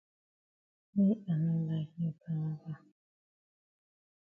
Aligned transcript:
Me 1.03 1.07
I 1.31 1.33
no 1.43 1.53
like 1.67 1.91
me 2.01 2.09
palava. 2.21 2.73